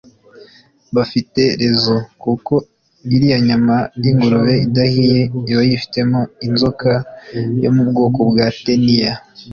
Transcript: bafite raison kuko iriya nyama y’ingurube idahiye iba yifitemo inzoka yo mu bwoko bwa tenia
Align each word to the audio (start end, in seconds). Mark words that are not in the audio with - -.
bafite 0.95 1.41
raison 1.61 1.99
kuko 2.23 2.53
iriya 3.15 3.37
nyama 3.47 3.77
y’ingurube 4.01 4.53
idahiye 4.65 5.21
iba 5.51 5.63
yifitemo 5.69 6.19
inzoka 6.47 6.91
yo 7.63 7.69
mu 7.75 7.83
bwoko 7.89 8.19
bwa 8.29 8.45
tenia 8.63 9.11